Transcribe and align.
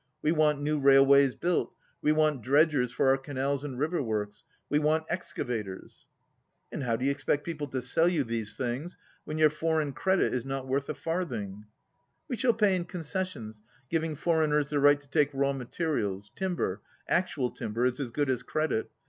We 0.23 0.31
want 0.31 0.59
new 0.59 0.79
rail 0.79 1.05
ways 1.05 1.35
built. 1.35 1.75
We 2.01 2.11
want 2.11 2.41
dredgers 2.41 2.91
for 2.91 3.09
our 3.09 3.19
canals 3.19 3.63
and 3.63 3.77
river 3.77 4.01
works. 4.01 4.43
We 4.67 4.79
want 4.79 5.05
excavators." 5.11 6.07
"And 6.71 6.81
how 6.81 6.95
do 6.95 7.05
you 7.05 7.11
expect 7.11 7.43
people 7.43 7.67
to 7.67 7.83
sell 7.83 8.07
you 8.09 8.23
these 8.23 8.55
things 8.55 8.97
when 9.25 9.37
your 9.37 9.51
foreign 9.51 9.93
credit 9.93 10.33
is 10.33 10.43
not 10.43 10.67
worth 10.67 10.89
a 10.89 10.95
farthing^" 10.95 11.65
"We 12.27 12.35
shall 12.35 12.55
pay 12.55 12.75
in 12.75 12.85
concessions, 12.85 13.61
giving 13.91 14.15
foreigners 14.15 14.71
■the 14.71 14.81
right 14.81 14.99
to 14.99 15.07
take 15.07 15.29
raw 15.33 15.53
materials. 15.53 16.31
Timber, 16.35 16.81
actual 17.07 17.51
timber, 17.51 17.85
is 17.85 17.99
as 17.99 18.09
good 18.09 18.31
as 18.31 18.41
credit. 18.41 18.89